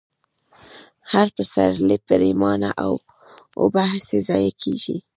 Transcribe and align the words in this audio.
هر 1.11 1.27
پسرلۍ 1.35 1.97
پرېمانه 2.07 2.69
اوبه 3.61 3.83
هسې 3.93 4.17
ضايع 4.27 4.51
كېږي، 4.61 4.97